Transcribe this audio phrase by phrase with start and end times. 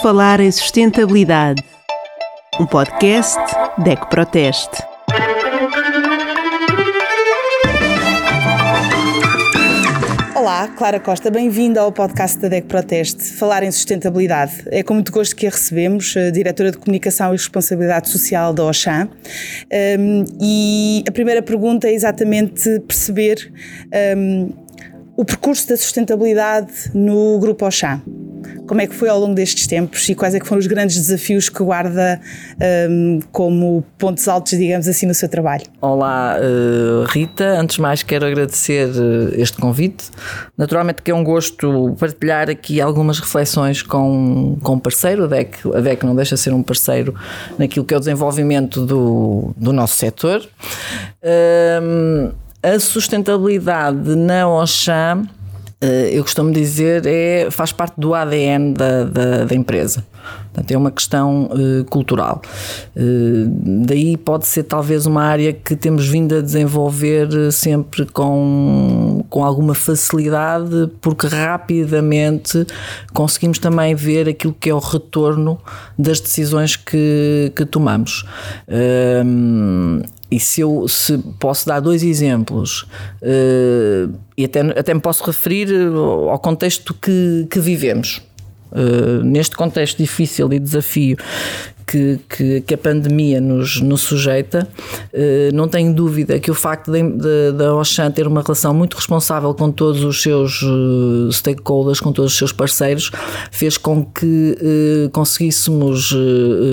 [0.00, 1.60] Falar em Sustentabilidade,
[2.60, 3.36] um podcast
[3.78, 4.80] DEC Proteste.
[10.36, 14.62] Olá, Clara Costa, bem-vinda ao podcast da DEC Proteste, Falar em Sustentabilidade.
[14.66, 18.64] É com muito gosto que a recebemos, a Diretora de Comunicação e Responsabilidade Social da
[18.66, 19.08] OCHAN.
[19.98, 23.52] Um, e a primeira pergunta é exatamente perceber
[24.16, 24.52] um,
[25.16, 28.00] o percurso da sustentabilidade no Grupo OCHAN.
[28.66, 30.96] Como é que foi ao longo destes tempos e quais é que foram os grandes
[30.96, 32.20] desafios que guarda
[32.90, 35.64] um, como pontos altos, digamos assim, no seu trabalho?
[35.80, 37.44] Olá, uh, Rita.
[37.58, 40.10] Antes de mais, quero agradecer uh, este convite.
[40.56, 45.24] Naturalmente que é um gosto partilhar aqui algumas reflexões com, com um parceiro.
[45.24, 47.14] A DEC, a DEC não deixa de ser um parceiro
[47.58, 50.46] naquilo que é o desenvolvimento do, do nosso setor.
[51.82, 54.44] Um, a sustentabilidade na eh,
[55.80, 60.04] eu costumo dizer, é, faz parte do ADN da, da, da empresa.
[60.52, 62.42] Portanto, é uma questão uh, cultural.
[62.96, 69.44] Uh, daí pode ser talvez uma área que temos vindo a desenvolver sempre com, com
[69.44, 72.66] alguma facilidade, porque rapidamente
[73.12, 75.60] conseguimos também ver aquilo que é o retorno
[75.96, 78.24] das decisões que, que tomamos.
[78.66, 82.82] Uh, e se eu se posso dar dois exemplos,
[83.22, 85.68] uh, e até, até me posso referir
[86.30, 88.22] ao contexto que, que vivemos.
[88.70, 91.16] Uh, neste contexto difícil e desafio
[91.86, 94.68] que, que, que, a pandemia nos, nos sujeita,
[95.12, 96.92] uh, não tenho dúvida que o facto
[97.56, 102.32] da Oxan ter uma relação muito responsável com todos os seus uh, stakeholders, com todos
[102.32, 103.10] os seus parceiros,
[103.50, 106.12] fez com que conseguíssemos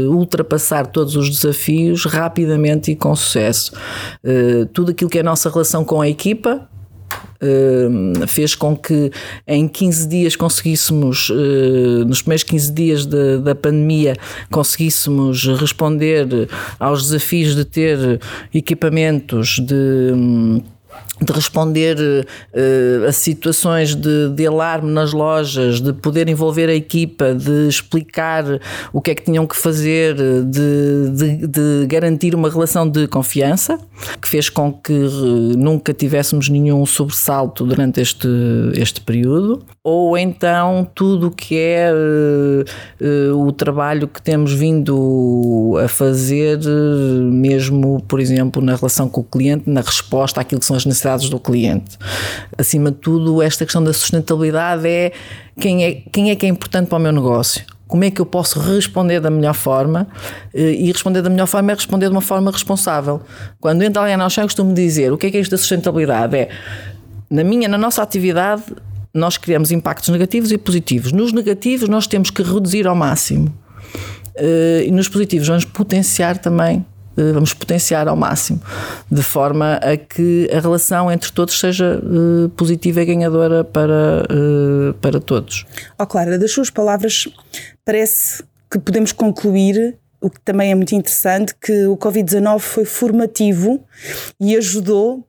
[0.10, 3.72] ultrapassar todos os desafios rapidamente e com sucesso.
[4.74, 6.68] tudo aquilo que é a nossa relação com a equipa,
[8.28, 9.12] fez com que
[9.48, 14.16] em 15 dias conseguíssemos, uh, nos primeiros 15 dias de, da pandemia,
[14.52, 16.28] conseguíssemos responder
[16.80, 18.20] aos desafios de ter
[18.54, 20.64] equipamentos de.
[21.22, 27.34] De responder uh, a situações de, de, alarme nas lojas, de poder envolver a equipa,
[27.34, 28.44] de explicar
[28.92, 33.80] o que é que tinham que fazer, de, de, de garantir uma relação de confiança,
[34.22, 38.28] que fez com que uh, nunca tivéssemos nenhum sobressalto durante este,
[38.76, 45.88] este período, ou então tudo o que é uh, o trabalho que temos vindo a
[45.88, 46.58] fazer,
[47.32, 51.30] mesmo, por exemplo, na relação com o cliente, na resposta àquilo que são as necessidades
[51.30, 52.00] do cliente.
[52.58, 55.12] Acima de tudo, esta questão da sustentabilidade é
[55.60, 58.26] quem é, quem é que é importante para o meu negócio como é que eu
[58.26, 60.08] posso responder da melhor forma
[60.56, 63.22] eh, e responder da melhor forma é responder de uma forma responsável.
[63.62, 66.36] Quando entra alguém na eu costumo dizer o que é que é isto da sustentabilidade?
[66.36, 66.50] É,
[67.30, 68.64] na minha, na nossa atividade,
[69.16, 71.12] nós criamos impactos negativos e positivos.
[71.12, 73.52] Nos negativos, nós temos que reduzir ao máximo.
[74.36, 76.86] Eh, e nos positivos, vamos potenciar também
[77.18, 78.62] eh, vamos potenciar ao máximo,
[79.10, 84.28] de forma a que a relação entre todos seja uh, positiva e ganhadora para,
[85.00, 85.66] para todos.
[85.98, 87.26] Oh, Clara, das suas palavras,
[87.86, 93.82] parece que podemos concluir o que também é muito interessante, que o Covid-19 foi formativo
[94.38, 95.26] e ajudou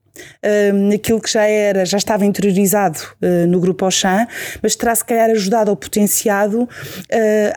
[0.89, 4.27] naquilo que já era, já estava interiorizado uh, no grupo Auchan,
[4.63, 6.69] mas terá se calhar ajudado ou potenciado uh,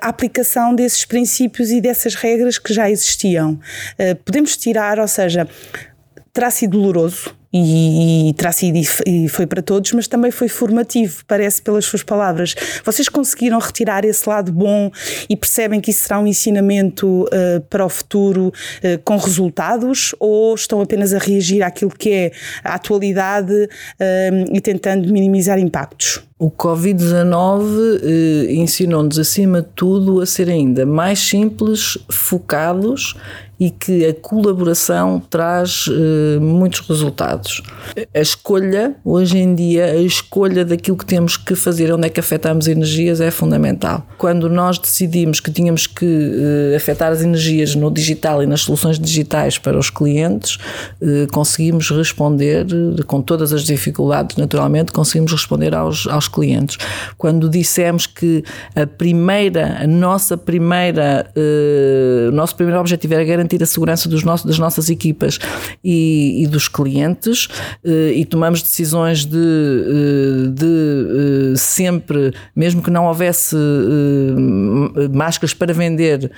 [0.01, 3.59] a aplicação desses princípios e dessas regras que já existiam.
[3.99, 5.47] Uh, podemos tirar, ou seja,
[6.33, 11.23] terá sido doloroso, e, e terá sido e foi para todos, mas também foi formativo,
[11.27, 12.55] parece pelas suas palavras.
[12.83, 14.91] Vocês conseguiram retirar esse lado bom
[15.27, 20.53] e percebem que isso será um ensinamento uh, para o futuro uh, com resultados ou
[20.53, 22.31] estão apenas a reagir àquilo que é
[22.63, 23.67] a atualidade uh,
[24.53, 26.21] e tentando minimizar impactos?
[26.37, 33.13] O Covid-19 ensinou-nos, acima de tudo, a ser ainda mais simples, focados
[33.59, 37.61] e que a colaboração traz uh, muitos resultados.
[38.15, 42.21] A escolha, hoje em dia, a escolha daquilo que temos que fazer, onde é que
[42.21, 44.07] afetamos energias, é fundamental.
[44.17, 48.97] Quando nós decidimos que tínhamos que uh, afetar as energias no digital e nas soluções
[48.97, 50.57] digitais para os clientes,
[51.01, 52.65] uh, conseguimos responder,
[53.07, 56.77] com todas as dificuldades, naturalmente, conseguimos responder aos, aos clientes.
[57.17, 58.41] Quando dissemos que
[58.73, 61.29] a primeira, a nossa primeira,
[62.29, 65.39] o nosso primeiro objetivo era garantir garantir a segurança dos nossos, das nossas equipas
[65.83, 67.47] e, e dos clientes
[67.83, 73.55] eh, e tomamos decisões de, eh, de, eh, sempre, mesmo que não houvesse
[75.11, 76.31] máscaras para vender,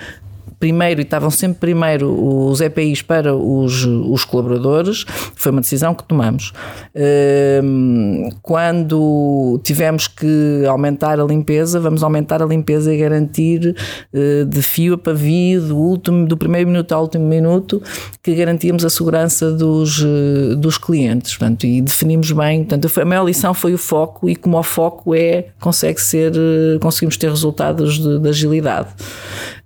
[0.62, 2.08] primeiro e estavam sempre primeiro
[2.48, 5.04] os EPIs para os, os colaboradores,
[5.36, 6.54] foi uma decisão que tomamos.
[6.96, 13.76] Ehm, quando tivemos que aumentar a limpeza, vamos aumentar a limpeza e garantir
[14.14, 17.82] eh, de fio a pavio, do, último, do primeiro minuto ao último minuto,
[18.22, 21.36] que garantíamos a segurança dos, eh, dos clientes.
[21.36, 22.64] Portanto, e definimos bem.
[22.64, 26.78] Portanto, a maior lição foi o foco, e como o foco é, consegue ser, eh,
[26.80, 28.90] conseguimos ter resultados de, de agilidade.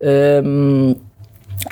[0.02, 0.85] Um,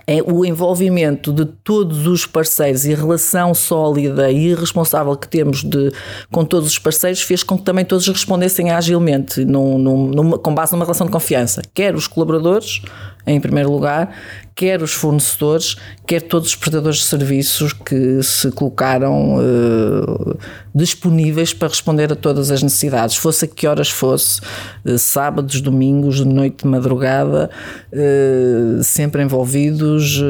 [0.06, 5.92] é o envolvimento de todos os parceiros e relação sólida e responsável que temos de,
[6.32, 10.54] com todos os parceiros fez com que também todos respondessem agilmente, num, num, numa, com
[10.54, 12.82] base numa relação de confiança, quer os colaboradores,
[13.26, 14.16] em primeiro lugar,
[14.56, 20.38] quer os fornecedores, quer todos os prestadores de serviços que se colocaram uh,
[20.76, 24.42] disponíveis para responder a todas as necessidades, fosse a que horas fosse,
[24.86, 27.50] uh, sábados, domingos, de noite, de madrugada,
[27.92, 30.22] uh, sempre envolvidos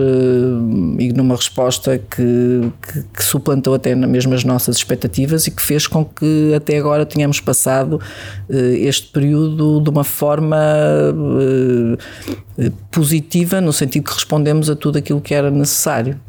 [0.99, 5.87] e numa resposta que, que, que, suplantou até mesmo as nossas expectativas e que fez
[5.87, 7.99] com que até agora tenhamos passado
[8.49, 10.57] este período de uma forma
[12.91, 16.19] positiva, no sentido que respondemos a tudo aquilo que era necessário.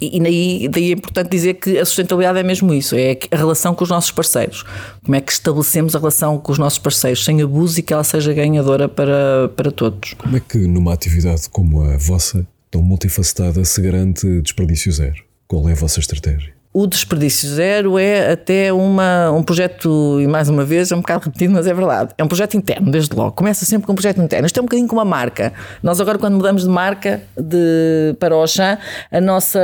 [0.00, 3.74] E daí, daí é importante dizer que a sustentabilidade é mesmo isso, é a relação
[3.74, 4.64] com os nossos parceiros.
[5.04, 8.04] Como é que estabelecemos a relação com os nossos parceiros sem abuso e que ela
[8.04, 10.14] seja ganhadora para, para todos.
[10.14, 15.24] Como é que numa atividade como a vossa, tão multifacetada, se garante desperdício zero?
[15.46, 16.57] Qual é a vossa estratégia?
[16.78, 21.24] O desperdício zero é até uma, um projeto, e mais uma vez é um bocado
[21.24, 22.10] repetido, mas é verdade.
[22.16, 23.32] É um projeto interno, desde logo.
[23.32, 24.46] Começa sempre com um projeto interno.
[24.46, 25.52] Isto é um bocadinho como uma marca.
[25.82, 28.78] Nós agora, quando mudamos de marca de, para o Oxã,
[29.10, 29.58] a nossa,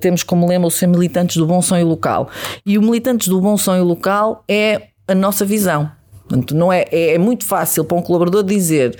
[0.00, 2.30] temos como lema o ser militantes do bom sonho local.
[2.64, 5.90] E o militantes do bom sonho local é a nossa visão.
[6.28, 8.96] Portanto, não é, é, é muito fácil para um colaborador dizer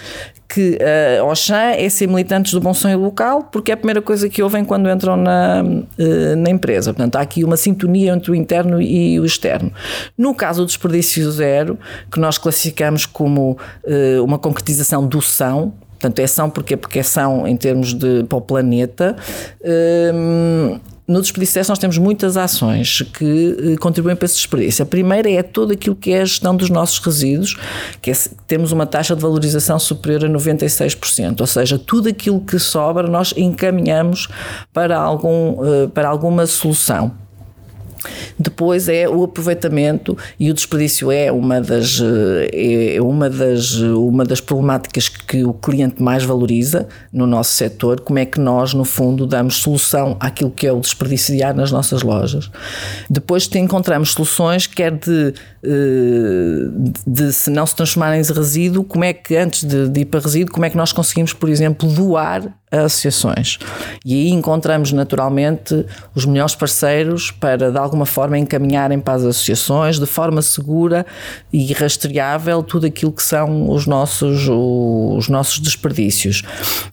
[0.48, 0.78] que
[1.18, 4.42] uh, Auchan é ser militantes do bom sonho local, porque é a primeira coisa que
[4.42, 6.92] ouvem quando entram na, uh, na empresa.
[6.92, 9.72] Portanto, há aqui uma sintonia entre o interno e o externo.
[10.16, 11.78] No caso do desperdício zero,
[12.10, 17.02] que nós classificamos como uh, uma concretização do são, Portanto, é são porque, porque é
[17.02, 19.16] são em termos de para o planeta.
[20.12, 24.82] Um, no desperdício nós temos muitas ações que eh, contribuem para esse desperdício.
[24.82, 27.56] A primeira é todo aquilo que é a gestão dos nossos resíduos,
[28.00, 28.14] que é,
[28.46, 33.34] temos uma taxa de valorização superior a 96%, ou seja, tudo aquilo que sobra nós
[33.36, 34.28] encaminhamos
[34.72, 37.23] para, algum, eh, para alguma solução.
[38.38, 42.00] Depois é o aproveitamento e o desperdício é uma das,
[42.52, 48.00] eh, é uma das, uma das problemáticas que o cliente mais valoriza no nosso setor,
[48.00, 51.70] como é que nós, no fundo, damos solução àquilo que é o desperdício diário nas
[51.70, 52.50] nossas lojas.
[53.08, 56.68] Depois encontramos soluções, quer de, eh,
[57.06, 60.20] de, se não se transformarem em resíduo, como é que antes de, de ir para
[60.20, 62.52] resíduo, como é que nós conseguimos, por exemplo, doar
[62.82, 63.58] associações.
[64.04, 69.98] E aí encontramos naturalmente os melhores parceiros para, de alguma forma, encaminharem para as associações
[69.98, 71.06] de forma segura
[71.52, 76.42] e rastreável tudo aquilo que são os nossos, os nossos desperdícios.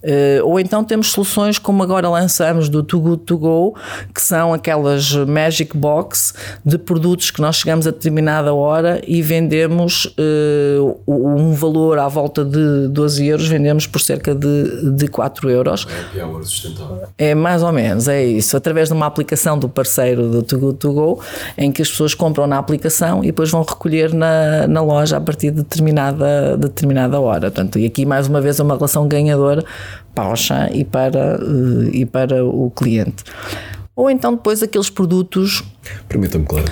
[0.03, 3.75] Eh, ou então temos soluções como agora lançamos do Too Good To Go,
[4.13, 6.33] que são aquelas Magic Box
[6.63, 10.77] de produtos que nós chegamos a determinada hora e vendemos eh,
[11.07, 15.87] um valor à volta de 12 euros, vendemos por cerca de, de 4 euros euros.
[17.17, 18.57] É, é mais ou menos, é isso.
[18.57, 21.21] Através de uma aplicação do parceiro do Too Good To Go,
[21.57, 25.21] em que as pessoas compram na aplicação e depois vão recolher na, na loja a
[25.21, 27.51] partir de determinada, de determinada hora.
[27.51, 29.63] Portanto, e aqui mais uma vez é uma relação ganhadora
[30.13, 33.23] para o chá e para, eh, e para o cliente
[33.95, 35.63] ou então depois aqueles produtos.
[36.07, 36.65] Permita-me, claro.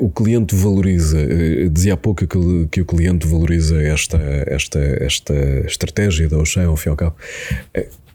[0.00, 5.34] O cliente valoriza, eh, dizia há pouco que, que o cliente valoriza esta, esta, esta
[5.66, 7.14] estratégia da Ocean, ao fim e ao cabo.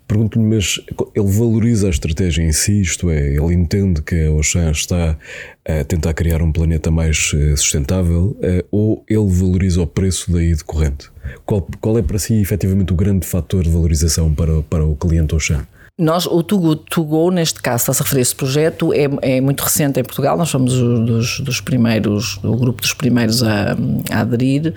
[0.08, 0.80] Pergunto-lhe, mas
[1.14, 5.18] ele valoriza a estratégia em si, isto é, ele entende que a Ocean está
[5.66, 10.56] a tentar criar um planeta mais eh, sustentável eh, ou ele valoriza o preço daí
[10.56, 11.10] decorrente?
[11.46, 15.36] Qual, qual é para si efetivamente o grande fator de valorização para, para o cliente
[15.36, 15.68] Ocean?
[16.00, 19.42] Nós, o Tugo To Go, neste caso, está-se a referir a esse projeto, é, é
[19.42, 23.76] muito recente em Portugal, nós somos dos, dos primeiros, o grupo dos primeiros a,
[24.12, 24.76] a aderir.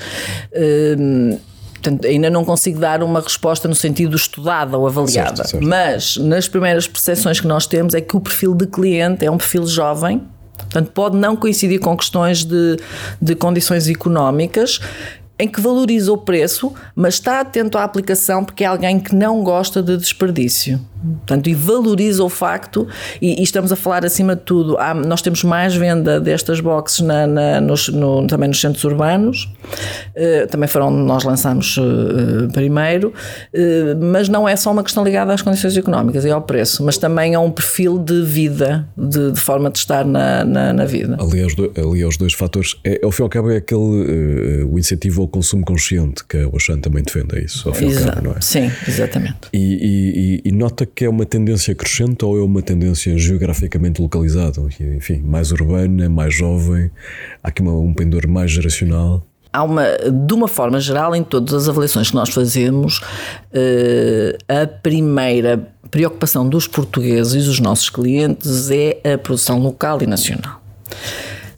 [0.51, 1.39] Uh,
[1.81, 5.37] Portanto, ainda não consigo dar uma resposta no sentido estudada ou avaliada.
[5.37, 5.67] Certo, certo.
[5.67, 9.39] Mas nas primeiras percepções que nós temos é que o perfil de cliente é um
[9.39, 10.23] perfil jovem,
[10.59, 12.77] portanto, pode não coincidir com questões de,
[13.21, 14.79] de condições económicas,
[15.39, 19.43] em que valoriza o preço, mas está atento à aplicação porque é alguém que não
[19.43, 20.79] gosta de desperdício.
[21.03, 22.87] Portanto, e valoriza o facto,
[23.23, 27.01] e, e, estamos a falar acima de tudo, há, nós temos mais venda destas boxes
[27.01, 29.51] na, na, nos, no, também nos centros urbanos,
[30.15, 35.03] uh, também foram onde nós lançámos uh, primeiro, uh, mas não é só uma questão
[35.03, 39.33] ligada às condições económicas e ao preço, mas também a um perfil de vida, de,
[39.33, 41.17] de forma de estar na, na, na vida.
[41.19, 44.65] Ali aos, do, ali aos dois fatores, é, ao fim e ao cabo é aquele,
[44.71, 48.05] o incentivo ao consumo consciente que a Oxan também defende, é isso, ao fim ao
[48.05, 48.41] cabo, não é?
[48.41, 49.49] Sim, exatamente.
[49.53, 54.61] E, e, e nota que é uma tendência crescente ou é uma tendência geograficamente localizada?
[54.97, 56.91] Enfim, mais urbana, mais jovem,
[57.43, 59.27] há aqui uma, um pendor mais geracional?
[59.53, 63.01] Há uma, de uma forma geral, em todas as avaliações que nós fazemos,
[63.53, 70.07] eh, a primeira preocupação dos portugueses e dos nossos clientes é a produção local e
[70.07, 70.61] nacional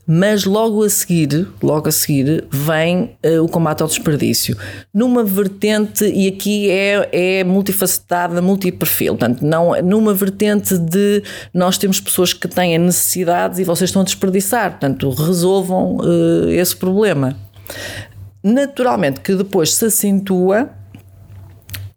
[0.06, 4.56] mas logo a seguir, logo a seguir, vem uh, o combate ao desperdício.
[4.92, 7.09] Numa vertente, e aqui é,
[7.40, 11.23] é multifacetada, multiperfil, portanto, não, numa vertente de
[11.54, 16.75] nós temos pessoas que têm necessidades e vocês estão a desperdiçar, portanto, resolvam uh, esse
[16.76, 17.37] problema.
[18.42, 20.68] Naturalmente que depois se acentua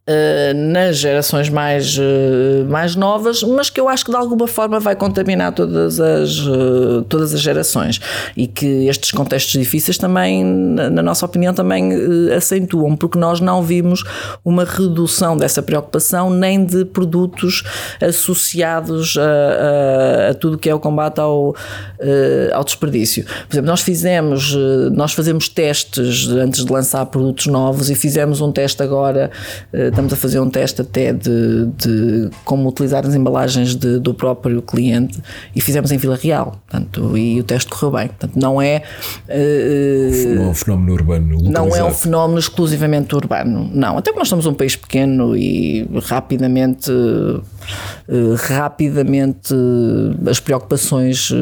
[0.07, 4.79] Uh, nas gerações mais, uh, mais novas, mas que eu acho que de alguma forma
[4.79, 7.99] vai contaminar todas as, uh, todas as gerações
[8.37, 11.89] e que estes contextos difíceis também, na, na nossa opinião, também
[12.37, 14.03] acentuam, porque nós não vimos
[14.45, 17.63] uma redução dessa preocupação nem de produtos
[17.99, 21.55] associados a, a, a tudo que é o combate ao,
[22.53, 23.25] ao desperdício.
[23.47, 24.55] Por exemplo, nós fizemos,
[24.93, 29.31] nós fazemos testes antes de lançar produtos novos e fizemos um teste agora
[29.95, 34.61] estamos a fazer um teste até de, de como utilizar as embalagens de, do próprio
[34.61, 35.17] cliente
[35.55, 36.61] e fizemos em Vila Real.
[36.95, 38.07] Portanto, e o teste correu bem.
[38.07, 38.81] Portanto, não é.
[39.27, 41.35] Uh, não é um fenómeno urbano.
[41.37, 41.69] Localizado.
[41.69, 43.69] Não é um fenómeno exclusivamente urbano.
[43.73, 43.97] Não.
[43.97, 46.91] Até porque nós somos um país pequeno e rapidamente.
[46.91, 49.55] Uh, rapidamente
[50.27, 51.35] as preocupações uh,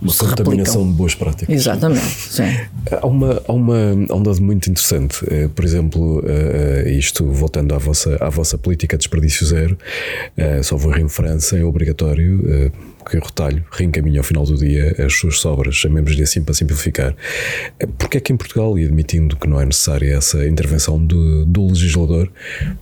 [0.00, 2.44] uma contaminação de boas práticas exatamente sim.
[2.92, 3.76] há uma há uma
[4.08, 5.18] há um dado muito interessante
[5.56, 6.22] por exemplo
[6.86, 9.78] isto voltando à vossa, à vossa política de desperdício zero,
[10.36, 12.72] uh, só vou em França, é obrigatório uh,
[13.08, 17.14] que retalho reencaminhe ao final do dia as suas sobras, chamemos-lhe assim para simplificar.
[17.78, 21.44] Eh, porque é que em Portugal, e admitindo que não é necessária essa intervenção do,
[21.46, 22.30] do legislador,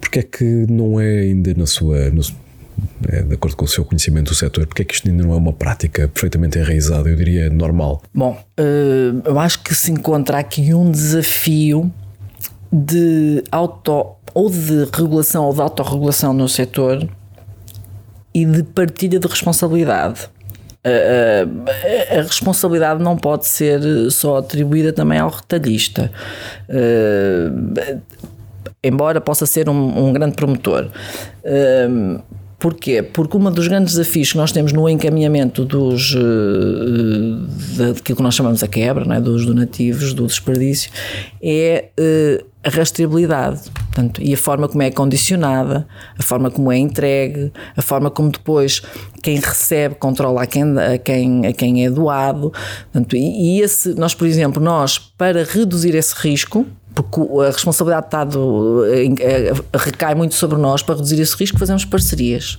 [0.00, 2.10] porque é que não é ainda na sua.
[2.10, 2.22] No,
[3.08, 5.32] é, de acordo com o seu conhecimento do setor, porque é que isto ainda não
[5.32, 8.02] é uma prática perfeitamente enraizada, eu diria normal?
[8.14, 8.38] Bom,
[9.24, 11.90] eu acho que se encontra aqui um desafio
[12.70, 17.08] de auto ou de regulação ou de autorregulação no setor
[18.36, 20.28] e de partilha de responsabilidade.
[20.84, 26.12] A, responsabilidade não pode ser só atribuída também ao retalhista,
[26.68, 28.00] uh,
[28.84, 30.90] embora possa ser um, um grande promotor.
[31.42, 32.22] Uh,
[32.58, 33.02] Porquê?
[33.02, 38.34] Porque um dos grandes desafios que nós temos no encaminhamento dos, uh, daquilo que nós
[38.34, 39.20] chamamos a quebra, é?
[39.20, 40.90] dos donativos, do desperdício,
[41.42, 41.90] é
[42.66, 43.60] a rastreabilidade.
[43.70, 45.86] Portanto, e a forma como é condicionada,
[46.18, 48.82] a forma como é entregue, a forma como depois
[49.22, 52.52] quem recebe controla a quem, a quem, a quem é doado.
[52.92, 58.06] Portanto, e, e esse, nós, por exemplo, nós, para reduzir esse risco, porque a responsabilidade
[58.06, 58.82] está do,
[59.74, 62.58] recai muito sobre nós para reduzir esse risco, fazemos parcerias.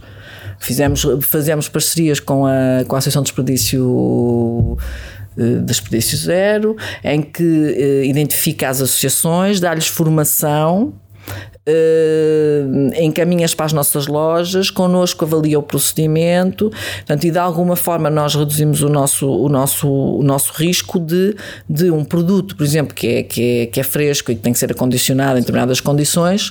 [0.60, 4.78] Fizemos, fazemos parcerias com a, com a Associação de Desperdício
[5.38, 10.94] eh, Desperdício Zero, em que eh, identifica as associações, dá-lhes formação
[11.68, 18.10] uh, encaminhas para as nossas lojas, connosco avalia o procedimento, portanto, e de alguma forma
[18.10, 21.36] nós reduzimos o nosso, o nosso, o nosso risco de,
[21.70, 24.54] de um produto, por exemplo, que é, que, é, que é fresco e que tem
[24.54, 26.50] que ser acondicionado em determinadas condições,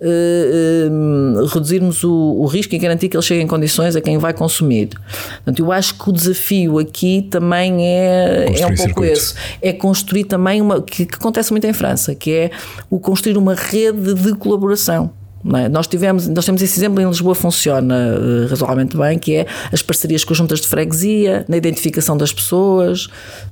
[0.00, 4.18] uh, uh, reduzirmos o, o risco e garantir que ele chegue em condições a quem
[4.18, 4.90] vai consumir.
[5.36, 9.34] Portanto, eu acho que o desafio aqui também é, é um pouco esse.
[9.62, 12.50] É construir também uma, que, que acontece muito em França, que é
[12.90, 15.17] o construir uma rede de colaboração colaboração.
[15.54, 15.68] É?
[15.68, 19.82] Nós, tivemos, nós temos esse exemplo em Lisboa, funciona uh, razoavelmente bem, que é as
[19.82, 23.06] parcerias com as juntas de freguesia, na identificação das pessoas.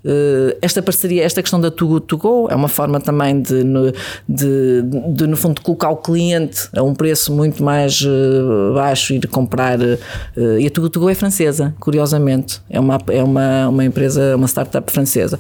[0.04, 3.62] Uh, esta parceria, esta questão da Too Good To Go é uma forma também de,
[3.62, 3.92] no,
[4.28, 9.28] de, de, no fundo, colocar o cliente a um preço muito mais uh, baixo de
[9.28, 9.78] comprar.
[9.80, 12.60] e a Too Good To Go é francesa, curiosamente.
[12.68, 15.38] É uma, é uma, uma empresa, uma startup francesa.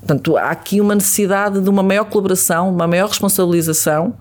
[0.00, 4.14] portanto, há aqui uma necessidade de uma maior colaboração, uma maior responsabilização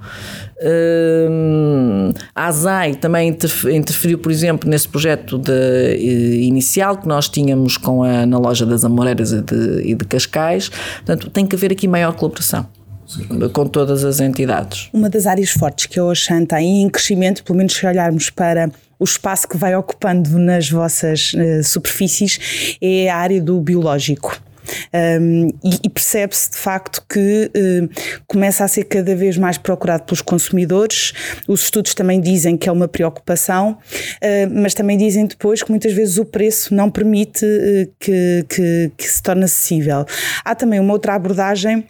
[2.36, 8.04] a ASAI também interferiu, por exemplo, nesse projeto de, eh, inicial que nós tínhamos com
[8.04, 10.70] a, na loja das Amoreiras e de, e de Cascais.
[10.70, 12.68] Portanto, tem que haver aqui maior colaboração.
[13.54, 14.88] com todas as entidades.
[14.94, 18.70] Uma das áreas fortes que a Oxan tem em crescimento, pelo menos se olharmos para
[19.00, 24.40] o espaço que vai ocupando nas vossas uh, superfícies, é a área do biológico.
[25.22, 27.90] Um, e, e percebe-se de facto que uh,
[28.28, 31.14] começa a ser cada vez mais procurado pelos consumidores.
[31.48, 35.94] Os estudos também dizem que é uma preocupação, uh, mas também dizem depois que muitas
[35.94, 40.06] vezes o preço não permite uh, que, que, que se torne acessível.
[40.44, 41.86] Há também uma outra abordagem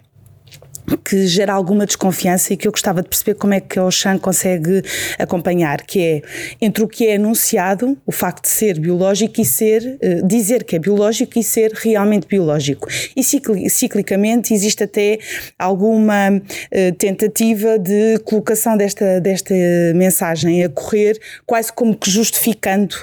[0.98, 4.18] que gera alguma desconfiança e que eu gostava de perceber como é que a Oxan
[4.18, 4.82] consegue
[5.18, 6.22] acompanhar, que é
[6.60, 10.76] entre o que é anunciado, o facto de ser biológico e ser, uh, dizer que
[10.76, 12.88] é biológico e ser realmente biológico.
[13.16, 15.18] E ciclicamente existe até
[15.58, 19.54] alguma uh, tentativa de colocação desta, desta
[19.94, 22.96] mensagem a correr, quase como que justificando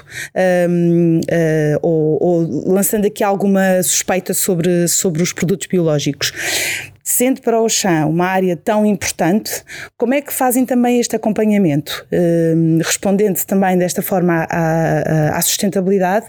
[0.68, 6.32] um, uh, eh, ou, ou lançando aqui alguma suspeita sobre, sobre os produtos biológicos.
[7.10, 9.64] Sendo para o chão uma área tão importante,
[9.96, 12.06] como é que fazem também este acompanhamento?
[12.12, 16.26] Uh, respondendo também desta forma à, à, sustentabilidade,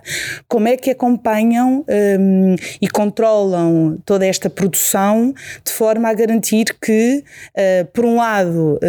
[0.48, 1.84] como é que acompanham
[2.18, 5.34] um, e controlam toda esta produção
[5.66, 7.26] de forma a garantir que,
[7.58, 8.80] uh, por um lado,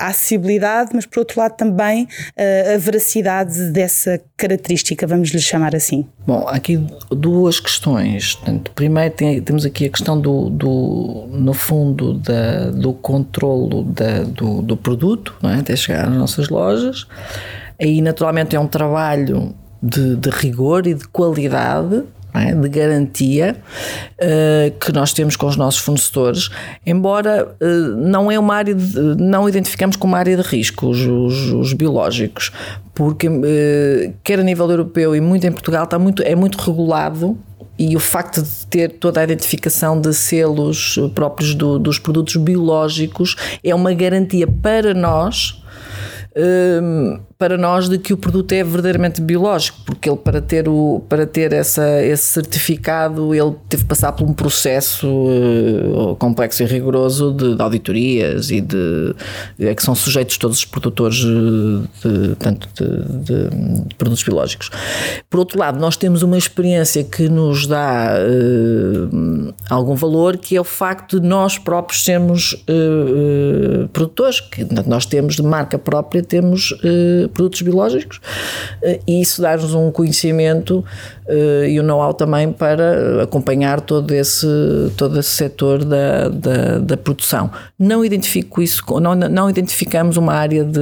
[0.00, 2.08] a acessibilidade, mas por outro lado também
[2.74, 6.06] a veracidade dessa característica, vamos lhe chamar assim?
[6.26, 8.36] Bom, aqui duas questões.
[8.74, 14.62] Primeiro tem, temos aqui a questão do, do no fundo da, do controlo da, do,
[14.62, 15.60] do produto, não é?
[15.60, 17.06] até chegar às nossas lojas.
[17.80, 22.02] Aí naturalmente é um trabalho de, de rigor e de qualidade
[22.34, 22.52] é?
[22.54, 23.56] de garantia
[24.20, 26.50] uh, que nós temos com os nossos fornecedores,
[26.84, 31.00] embora uh, não é uma área de, não identificamos como uma área de risco os,
[31.00, 32.52] os, os biológicos,
[32.94, 37.38] porque uh, quer a nível europeu e muito em Portugal está muito, é muito regulado
[37.78, 43.36] e o facto de ter toda a identificação de selos próprios do, dos produtos biológicos
[43.62, 45.62] é uma garantia para nós
[46.36, 51.02] um, para nós de que o produto é verdadeiramente biológico, porque ele para ter, o,
[51.06, 56.66] para ter essa, esse certificado ele teve que passar por um processo uh, complexo e
[56.66, 59.14] rigoroso de, de, auditorias e de
[59.60, 64.70] é que são sujeitos todos os produtores de, tanto de, de, produtos biológicos.
[65.28, 70.60] Por outro lado, nós temos uma experiência que nos dá uh, algum valor, que é
[70.60, 76.74] o facto de nós próprios sermos uh, produtores, que nós temos de marca própria, temos
[77.28, 78.20] produtos biológicos
[78.82, 80.84] eh, e isso dá-nos um conhecimento
[81.28, 84.46] eh, e um know-how também para acompanhar todo esse,
[84.96, 87.50] todo esse setor da, da, da produção.
[87.78, 90.80] Não identifico isso, não, não identificamos uma área de,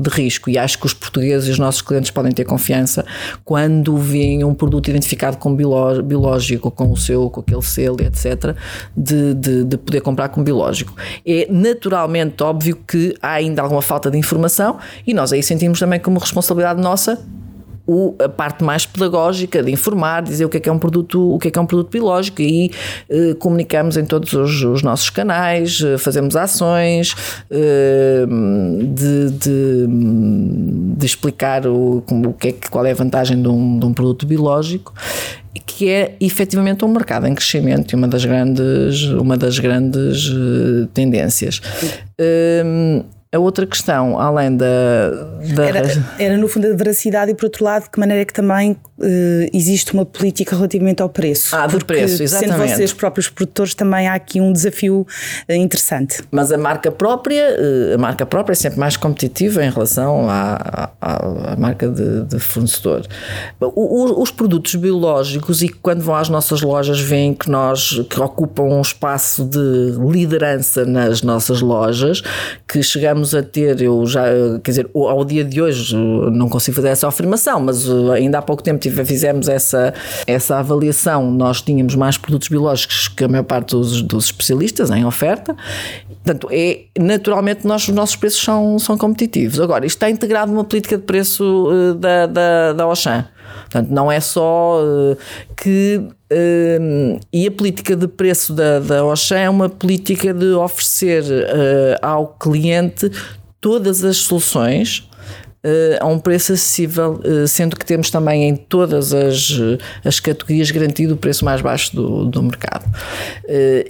[0.00, 3.04] de risco e acho que os portugueses e os nossos clientes podem ter confiança
[3.44, 8.56] quando veem um produto identificado como biológico, com o seu, com aquele selo, etc.,
[8.96, 10.94] de, de, de poder comprar como biológico.
[11.24, 15.80] É naturalmente óbvio que há ainda alguma falta de informação e nós aí sentimos temos
[15.80, 17.18] também como responsabilidade nossa
[17.88, 21.34] o, a parte mais pedagógica de informar, dizer o que é que é um produto,
[21.34, 22.72] o que é que é um produto biológico e
[23.08, 27.14] eh, comunicamos em todos os, os nossos canais, eh, fazemos ações
[27.48, 28.26] eh,
[28.92, 29.86] de, de,
[30.96, 33.94] de, explicar o, como, o que é, qual é a vantagem de um, de um
[33.94, 34.92] produto biológico
[35.64, 40.86] que é efetivamente um mercado em crescimento e uma das grandes, uma das grandes uh,
[40.92, 41.60] tendências.
[43.36, 45.10] A outra questão, além da.
[45.54, 45.66] da...
[45.66, 48.32] Era, era, no fundo a veracidade e, por outro lado, de que maneira é que
[48.32, 51.54] também uh, existe uma política relativamente ao preço.
[51.54, 52.56] Ah, do preço, exatamente.
[52.56, 55.06] Sendo vocês próprios produtores, também há aqui um desafio
[55.48, 56.22] uh, interessante.
[56.30, 60.90] Mas a marca própria, uh, a marca própria é sempre mais competitiva em relação à,
[60.98, 63.06] à, à marca de, de fornecedor.
[63.60, 68.62] O, os produtos biológicos, e quando vão às nossas lojas, veem que nós que ocupam
[68.62, 72.22] um espaço de liderança nas nossas lojas,
[72.66, 74.24] que chegamos chegamos a ter, eu já,
[74.62, 78.42] quer dizer, ao dia de hoje não consigo fazer essa afirmação, mas uh, ainda há
[78.42, 79.92] pouco tempo fizemos essa,
[80.26, 81.30] essa avaliação.
[81.30, 85.56] Nós tínhamos mais produtos biológicos que a maior parte dos, dos especialistas em oferta.
[86.08, 89.60] Portanto, é, naturalmente nós, os nossos preços são, são competitivos.
[89.60, 93.26] Agora, isto está integrado numa política de preço uh, da, da, da Auchan.
[93.62, 95.16] Portanto, não é só uh,
[95.56, 96.00] que.
[96.32, 101.98] Uh, e a política de preço da, da Auchan é uma política de oferecer uh,
[102.02, 103.10] ao cliente
[103.60, 105.08] todas as soluções
[106.00, 109.50] a um preço acessível, sendo que temos também em todas as,
[110.04, 112.84] as categorias garantido o preço mais baixo do, do mercado.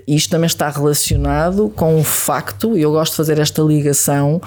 [0.08, 4.40] Isto também está relacionado com o facto, e eu gosto de fazer esta ligação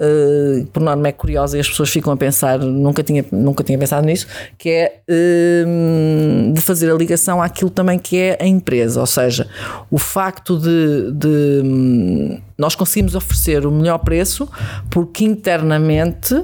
[0.00, 3.78] uh, por norma é curiosa e as pessoas ficam a pensar, nunca tinha, nunca tinha
[3.78, 4.26] pensado nisso,
[4.58, 9.46] que é uh, de fazer a ligação àquilo também que é a empresa, ou seja,
[9.90, 14.48] o facto de, de hum, nós conseguimos oferecer o melhor preço
[14.90, 16.34] porque internamente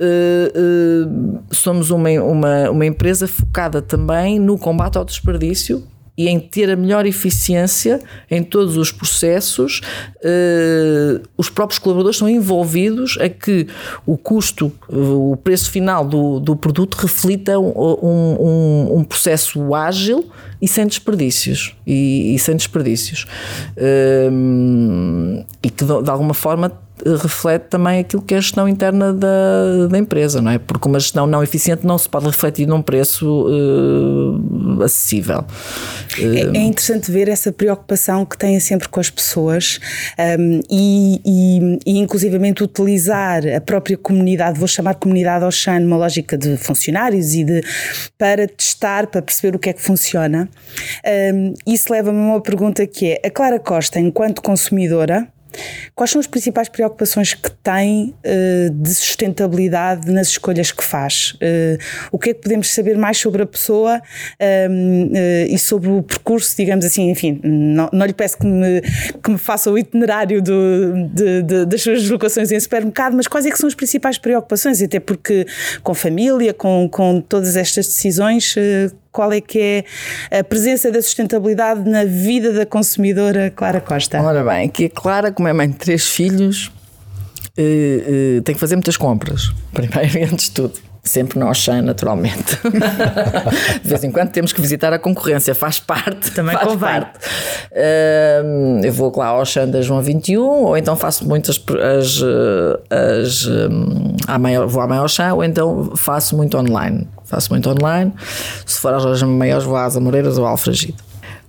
[0.00, 5.84] Uh, uh, somos uma, uma, uma empresa focada também no combate ao desperdício
[6.18, 9.80] e em ter a melhor eficiência em todos os processos,
[10.16, 13.68] uh, os próprios colaboradores são envolvidos a que
[14.04, 20.28] o custo, o preço final do, do produto reflita um, um, um processo ágil
[20.60, 21.76] e sem desperdícios.
[21.86, 23.24] E, e sem desperdícios.
[23.76, 26.72] Uh, e que de, de alguma forma
[27.04, 30.58] reflete também aquilo que é a gestão interna da, da empresa, não é?
[30.58, 35.44] Porque uma gestão não eficiente não se pode refletir num preço uh, acessível.
[36.18, 39.80] É, é, interessante ver essa preocupação que têm sempre com as pessoas
[40.38, 46.36] um, e, e, e, inclusivamente, utilizar a própria comunidade, vou chamar comunidade Oxan, numa lógica
[46.36, 47.62] de funcionários e de
[48.16, 50.48] para testar, para perceber o que é que funciona.
[51.34, 55.28] Um, isso leva-me a uma pergunta que é: a Clara Costa, enquanto consumidora,
[55.94, 61.32] Quais são as principais preocupações que tem uh, de sustentabilidade nas escolhas que faz?
[61.34, 61.78] Uh,
[62.12, 66.56] o que é que podemos saber mais sobre a pessoa uh, e sobre o percurso,
[66.56, 68.80] digamos assim, enfim, não, não lhe peço que me,
[69.22, 73.46] que me faça o itinerário do, de, de, das suas deslocações em supermercado, mas quais
[73.46, 74.82] é que são as principais preocupações?
[74.82, 75.46] Até porque
[75.82, 78.54] com família, com, com todas estas decisões,
[79.12, 79.84] qual é que
[80.30, 84.20] é a presença da sustentabilidade na vida da consumidora Clara Costa?
[84.20, 86.70] Ora bem, aqui a Clara, como é mãe de três filhos,
[87.58, 90.87] uh, uh, tem que fazer muitas compras, primeiro antes de tudo.
[91.08, 92.58] Sempre no Auchan, naturalmente.
[93.82, 96.32] de vez em quando temos que visitar a concorrência, faz parte.
[96.32, 96.78] Também faz convém.
[96.78, 97.18] parte.
[97.72, 101.58] Uh, eu vou lá ao Auchan da João 21, ou então faço muitas.
[101.58, 102.22] As,
[102.90, 107.08] as, um, à maior, vou à maior Auchan, ou então faço muito online.
[107.24, 108.12] Faço muito online.
[108.66, 111.02] Se for às lojas maiores, vou às Amoreiras ou ao Alfragido.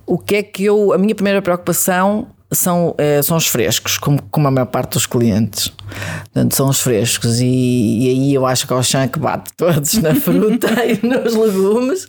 [0.06, 0.94] O que é que eu.
[0.94, 5.06] A minha primeira preocupação são, é, são os frescos, como, como a maior parte dos
[5.06, 5.68] clientes.
[5.68, 7.40] Portanto, são os frescos.
[7.40, 11.06] E, e aí eu acho que é o chão que bate todos na fruta e
[11.06, 12.06] nos legumes.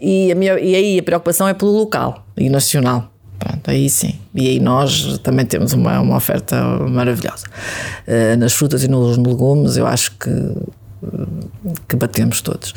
[0.00, 3.10] E, a minha, e aí a preocupação é pelo local e nacional.
[3.38, 4.18] Pronto, aí sim.
[4.34, 7.46] E aí nós também temos uma, uma oferta maravilhosa.
[8.06, 10.30] Uh, nas frutas e nos legumes, eu acho que,
[11.88, 12.74] que batemos todos.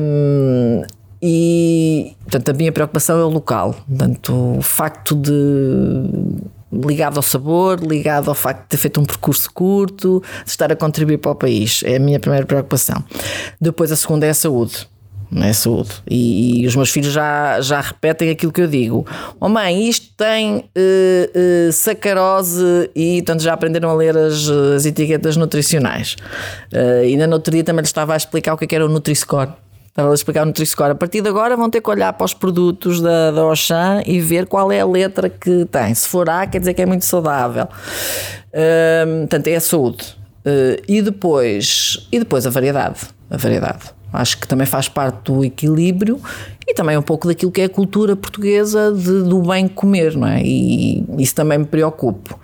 [0.00, 0.82] Um,
[1.20, 3.74] e, portanto, a minha preocupação é o local.
[3.88, 5.32] Portanto, o facto de
[6.72, 10.76] ligado ao sabor, ligado ao facto de ter feito um percurso curto, de estar a
[10.76, 11.82] contribuir para o país.
[11.84, 13.02] É a minha primeira preocupação.
[13.60, 14.86] Depois a segunda é a saúde.
[15.36, 15.90] É saúde.
[16.08, 19.06] E, e, os meus filhos já, já repetem aquilo que eu digo.
[19.38, 20.60] Oh mãe, isto tem uh,
[21.68, 26.16] uh, sacarose e portanto já aprenderam a ler as, as etiquetas nutricionais.
[26.72, 28.88] Uh, na outro dia também lhes estava a explicar o que, é que era o
[28.88, 29.52] Nutri-Score
[29.98, 30.92] Estava a explicar o Nutri-Score.
[30.92, 34.20] A partir de agora vão ter que olhar para os produtos da, da Auchan e
[34.20, 35.92] ver qual é a letra que tem.
[35.92, 37.64] Se for A, quer dizer que é muito saudável.
[37.64, 40.16] Uh, portanto, é a saúde.
[40.46, 43.08] Uh, e, depois, e depois a variedade.
[43.28, 43.86] A variedade.
[44.12, 46.20] Acho que também faz parte do equilíbrio
[46.64, 50.28] e também um pouco daquilo que é a cultura portuguesa de, do bem comer, não
[50.28, 50.40] é?
[50.44, 52.38] E isso também me preocupa.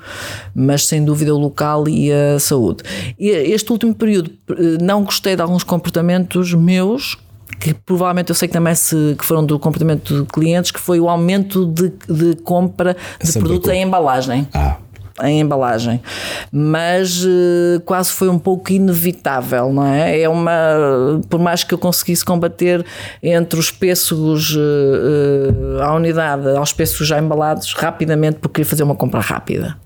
[0.52, 2.82] Mas sem dúvida o local e a saúde.
[3.16, 7.16] E este último período eh, não gostei de alguns comportamentos meus
[7.64, 11.00] que provavelmente eu sei que também se, que foram do comportamento de clientes, que foi
[11.00, 14.46] o aumento de, de compra de Sempre produtos em embalagem.
[14.52, 14.76] Ah.
[15.22, 16.02] Em embalagem,
[16.50, 20.20] mas uh, quase foi um pouco inevitável, não é?
[20.22, 22.84] É uma, por mais que eu conseguisse combater
[23.22, 28.82] entre os pêssegos uh, uh, à unidade aos pêssegos já embalados, rapidamente, porque queria fazer
[28.82, 29.76] uma compra rápida.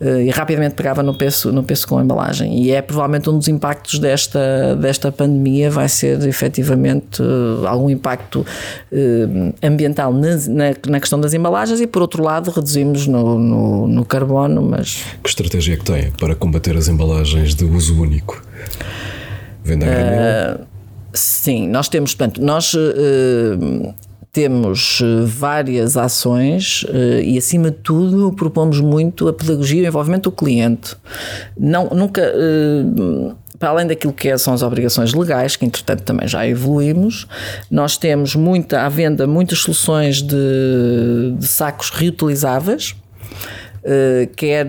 [0.00, 2.62] Eh, e rapidamente pegava no peso, no peso com a embalagem.
[2.62, 8.46] E é provavelmente um dos impactos desta, desta pandemia, vai ser efetivamente eh, algum impacto
[8.92, 9.26] eh,
[9.62, 14.04] ambiental na, na, na, questão das embalagens e, por outro lado, reduzimos no, no, no
[14.04, 14.62] carbono.
[14.62, 15.02] Mas...
[15.22, 18.40] Que estratégia é que tem para combater as embalagens de uso único?
[19.64, 20.64] Vendem uh,
[21.12, 22.72] Sim, nós temos, portanto, nós.
[22.74, 23.92] Uh,
[24.32, 29.88] temos eh, várias ações eh, e, acima de tudo, propomos muito a pedagogia e o
[29.88, 30.96] envolvimento do cliente.
[31.58, 36.46] Não, nunca, eh, para além daquilo que são as obrigações legais, que entretanto também já
[36.46, 37.26] evoluímos,
[37.70, 42.94] nós temos muita, à venda muitas soluções de, de sacos reutilizáveis.
[43.88, 44.66] Uh, quer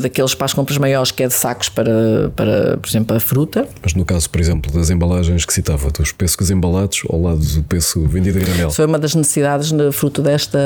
[0.00, 3.66] daqueles para as compras maiores, quer de sacos para, para, por exemplo, a fruta.
[3.82, 7.62] Mas no caso, por exemplo, das embalagens que citava, dos pêssegos embalados ao lado do
[7.64, 8.68] pêssego vendido a granel.
[8.68, 10.58] Isso foi uma das necessidades fruto desta,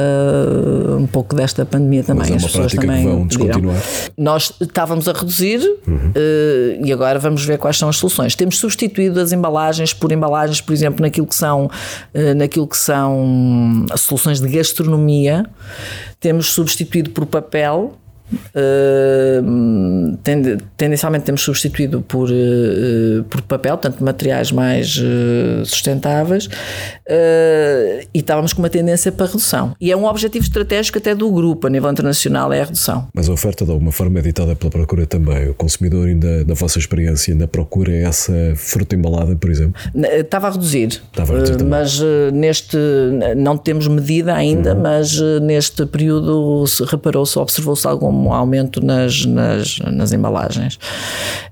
[0.99, 2.31] um pouco desta pandemia também.
[2.31, 3.83] Mas é uma prática também que vão descontinuar.
[4.17, 6.11] Nós estávamos a reduzir uhum.
[6.11, 8.35] uh, e agora vamos ver quais são as soluções.
[8.35, 13.87] Temos substituído as embalagens por embalagens, por exemplo, naquilo que são, uh, naquilo que são
[13.97, 15.45] soluções de gastronomia.
[16.24, 17.90] Temos substituído por papel
[18.32, 20.16] Uh,
[20.76, 26.48] tendencialmente temos substituído por, uh, por papel, portanto materiais mais uh, sustentáveis
[28.14, 31.66] e estávamos com uma tendência para redução e é um objetivo estratégico até do grupo
[31.66, 33.08] a nível internacional é a redução.
[33.14, 36.54] Mas a oferta de alguma forma é ditada pela procura também, o consumidor ainda na
[36.54, 39.74] vossa experiência ainda procura essa fruta embalada por exemplo?
[39.94, 42.00] Estava a reduzir, Estava a reduzir mas
[42.32, 42.76] neste
[43.37, 44.80] não temos medida ainda, uhum.
[44.80, 50.79] mas neste período reparou-se, observou-se algum um aumento nas, nas, nas embalagens.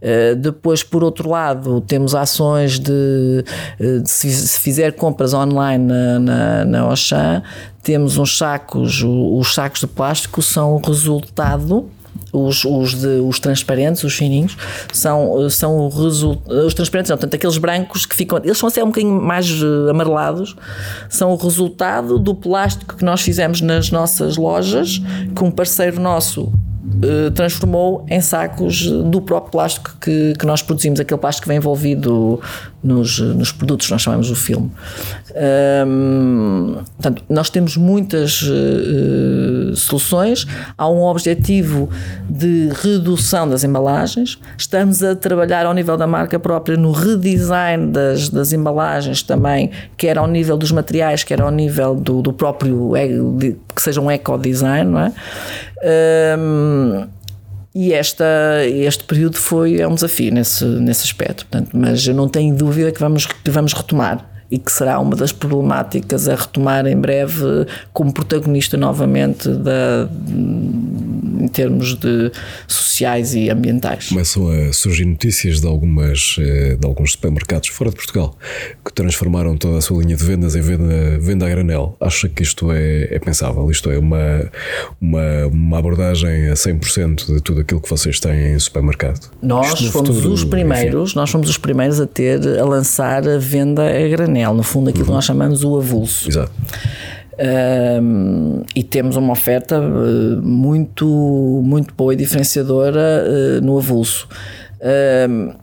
[0.01, 3.44] Uh, depois, por outro lado, temos ações de,
[3.81, 7.42] eh, de se, se, fizer compras online na, na, na Auchan,
[7.83, 11.90] temos uns sacos, os sacos de plástico são o resultado
[12.33, 14.57] os, os, de, os transparentes, os fininhos,
[14.92, 16.66] são, são o resultado.
[16.66, 18.38] Os transparentes, não, portanto, aqueles brancos que ficam.
[18.38, 20.57] Eles são até um bocadinho mais eh, amarelados,
[21.09, 25.01] são o resultado do plástico que nós fizemos nas nossas lojas,
[25.35, 26.53] que um parceiro nosso
[26.92, 31.57] Uh, transformou em sacos do próprio plástico que, que nós produzimos, aquele plástico que vem
[31.57, 32.40] envolvido
[32.83, 34.70] nos, nos produtos, nós chamamos o filme.
[35.87, 41.88] Um, portanto, nós temos muitas uh, soluções, há um objetivo
[42.28, 48.28] de redução das embalagens, estamos a trabalhar ao nível da marca própria no redesign das,
[48.28, 52.92] das embalagens também, quer ao nível dos materiais, quer ao nível do, do próprio,
[53.74, 55.12] que seja um eco-design, não é?
[55.83, 57.07] Um,
[57.75, 58.25] e esta,
[58.66, 62.92] este período foi é um desafio nesse, nesse aspecto, portanto, mas eu não tenho dúvida
[62.92, 67.67] que vamos, que vamos retomar e que será uma das problemáticas a retomar em breve
[67.91, 72.31] como protagonista novamente da, em termos de
[72.69, 74.11] sociais e ambientais.
[74.11, 78.37] Começam a surgir notícias de, algumas, eh, de alguns supermercados fora de Portugal
[78.85, 81.97] que transformaram toda a sua linha de vendas em venda, venda a granel.
[81.99, 83.71] Acha que isto é, é pensável?
[83.71, 84.51] Isto é uma,
[85.01, 89.31] uma, uma abordagem a 100% de tudo aquilo que vocês têm em supermercado?
[89.41, 91.19] Nós fomos futuro, os primeiros, enfim.
[91.19, 95.05] nós fomos os primeiros a ter, a lançar a venda a granel, no fundo aquilo
[95.05, 95.11] uhum.
[95.11, 96.28] que nós chamamos o avulso.
[96.28, 96.52] Exato.
[98.02, 101.07] Um, e temos uma oferta uh, muito,
[101.64, 104.28] muito boa e diferenciadora uh, no avulso.
[105.28, 105.55] Um,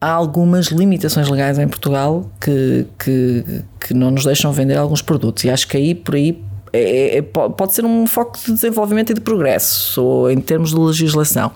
[0.00, 3.44] há algumas limitações legais em Portugal que, que,
[3.80, 7.18] que não nos deixam vender alguns produtos, e acho que aí por aí é, é,
[7.18, 11.50] é pode ser um foco de desenvolvimento e de progresso, ou em termos de legislação,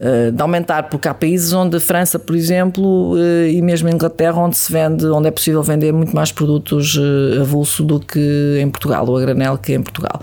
[0.00, 3.92] uh, de aumentar, porque há países onde a França, por exemplo, uh, e mesmo a
[3.92, 8.58] Inglaterra, onde se vende, onde é possível vender muito mais produtos uh, avulso do que
[8.60, 10.20] em Portugal, ou a granel que em Portugal.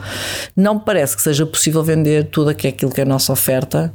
[0.55, 3.93] Não parece que seja possível vender tudo aquilo que é a nossa oferta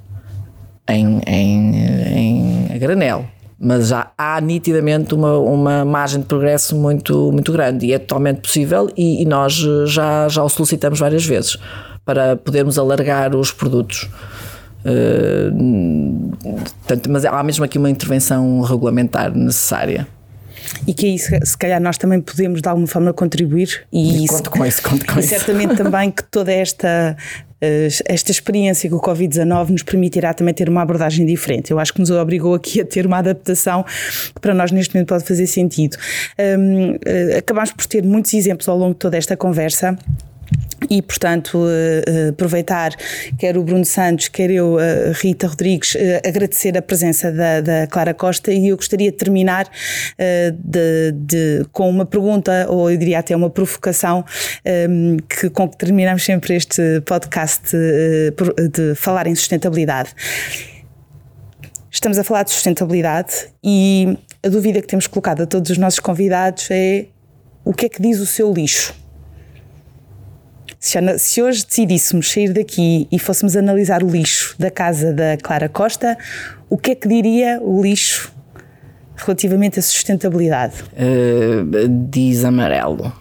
[0.89, 1.77] em, em,
[2.17, 3.27] em a granel
[3.63, 8.41] mas já há nitidamente uma, uma margem de progresso muito, muito grande e é totalmente
[8.41, 9.53] possível e, e nós
[9.87, 11.57] já, já o solicitamos várias vezes
[12.05, 14.11] para podermos alargar os produtos.
[14.85, 20.09] Uh, portanto, mas há mesmo aqui uma intervenção regulamentar necessária.
[20.87, 23.87] E que aí, se calhar, nós também podemos de alguma forma contribuir.
[23.93, 25.29] E, e conto com isso, conto com e isso.
[25.29, 27.17] certamente também que toda esta
[28.07, 31.71] esta experiência com o Covid-19 nos permitirá também ter uma abordagem diferente.
[31.71, 35.09] Eu acho que nos obrigou aqui a ter uma adaptação que para nós neste momento
[35.09, 35.97] pode fazer sentido.
[36.39, 39.97] Um, eh, acabámos por ter muitos exemplos ao longo de toda esta conversa
[40.93, 42.95] e, portanto, uh, aproveitar,
[43.39, 48.13] quer o Bruno Santos, quer eu, uh, Rita Rodrigues, agradecer a presença da, da, Clara
[48.13, 49.69] Costa e eu gostaria de terminar
[50.63, 54.25] de, de, com uma pergunta, ou eu diria até uma provocação,
[54.89, 60.11] um, que, com que terminamos sempre este podcast de falar em sustentabilidade.
[61.91, 66.01] Estamos a falar de sustentabilidade e a dúvida que temos colocado a todos os nossos
[66.01, 67.07] convidados é
[67.65, 69.02] o que é que diz o seu lixo?
[70.83, 76.19] Se hoje decidíssemos sair daqui e fôssemos analisar o lixo da casa da Clara Costa,
[76.69, 78.33] o que é que diria o lixo
[79.15, 80.75] relativamente à sustentabilidade?
[80.95, 83.13] Uh, diz amarelo.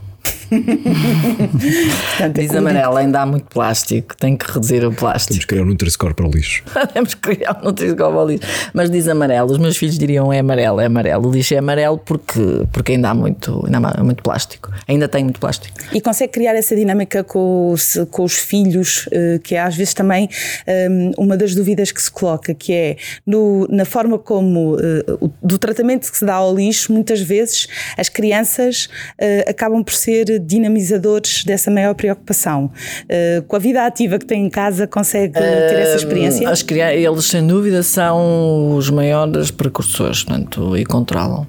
[0.52, 5.34] Portanto, Diz amarelo, ainda há muito plástico, tem que reduzir o plástico.
[5.34, 6.64] Temos que criar um Nutri-Score para o lixo.
[6.94, 8.44] Temos que criar um Nutri-Score para o lixo.
[8.74, 11.30] Mas diz amarelo, os meus filhos diriam é amarelo, é amarelo.
[11.30, 14.72] O lixo é amarelo porque, porque ainda, há muito, ainda há muito plástico.
[14.88, 15.78] Ainda tem muito plástico.
[15.94, 19.94] E consegue criar essa dinâmica com os, com os filhos, eh, que é às vezes
[19.94, 20.30] também
[20.68, 25.06] ehm, uma das dúvidas que se coloca, que é no, na forma como eh,
[25.42, 28.86] do tratamento que se dá ao lixo, muitas vezes as crianças
[29.20, 32.72] uh, acabam por ser dinamizadores dessa maior preocupação.
[33.04, 36.50] Uh, com a vida ativa que tem em casa, consegue ter essa experiência?
[36.50, 41.48] As eles, sem dúvida, são os maiores precursores portanto, e controlam.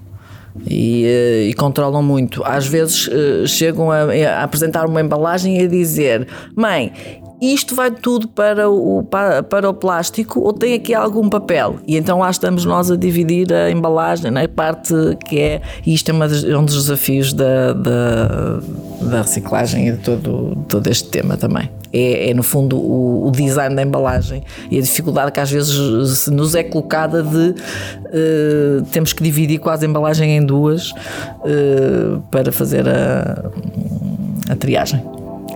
[0.67, 2.45] E, eh, e, controlam muito.
[2.45, 3.09] Às vezes
[3.47, 6.93] chegam a, a, apresentar uma embalagem e a dizer: Mãe,
[7.51, 11.81] isto vai tudo para o, para, para o plástico ou tem aqui algum papel?
[11.87, 14.47] E então lá estamos nós a dividir a embalagem, na né?
[14.47, 14.95] parte
[15.29, 18.61] que é, e isto é, uma, é um dos desafios da, da,
[19.01, 21.69] da reciclagem e de todo, todo este tema também.
[21.93, 26.27] É, é, no fundo o, o, design da embalagem e a dificuldade que às vezes
[26.29, 32.51] nos é colocada de uh, temos que dividir quase a embalagem em duas uh, para
[32.51, 33.51] fazer a,
[34.49, 35.03] a triagem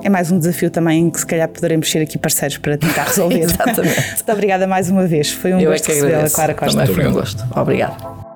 [0.02, 3.40] é mais um desafio também que se calhar poderemos ser aqui parceiros para tentar resolver.
[3.40, 4.14] Exatamente.
[4.14, 5.30] Muito obrigada mais uma vez.
[5.30, 6.78] Foi um Eu gosto é recebê-la, Clara Costa.
[6.80, 7.44] Também foi um gosto.
[7.54, 8.26] Obrigado.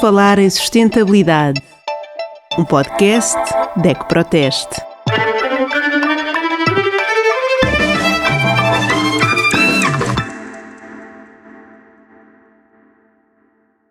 [0.00, 1.60] Falar em sustentabilidade.
[2.58, 3.38] Um podcast
[3.76, 4.91] DEC Proteste.